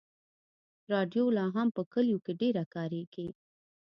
[0.91, 3.27] راډیو لا هم په کلیو کې ډېره کارېږي.